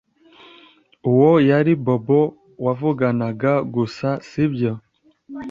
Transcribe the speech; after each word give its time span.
Uwo 1.09 1.31
yari 1.49 1.73
Bobo 1.85 2.21
wavuganaga 2.65 3.51
gusa, 3.75 4.09
sibyo? 4.29 4.71